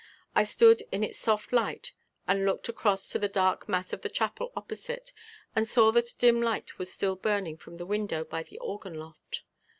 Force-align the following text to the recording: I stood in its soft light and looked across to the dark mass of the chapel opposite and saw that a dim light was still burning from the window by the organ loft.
I 0.35 0.41
stood 0.45 0.81
in 0.91 1.03
its 1.03 1.19
soft 1.19 1.53
light 1.53 1.91
and 2.27 2.43
looked 2.43 2.67
across 2.67 3.07
to 3.09 3.19
the 3.19 3.27
dark 3.29 3.69
mass 3.69 3.93
of 3.93 4.01
the 4.01 4.09
chapel 4.09 4.51
opposite 4.55 5.13
and 5.55 5.67
saw 5.67 5.91
that 5.91 6.09
a 6.11 6.17
dim 6.17 6.41
light 6.41 6.79
was 6.79 6.91
still 6.91 7.15
burning 7.15 7.55
from 7.55 7.75
the 7.75 7.85
window 7.85 8.23
by 8.23 8.41
the 8.41 8.57
organ 8.57 8.95
loft. 8.95 9.43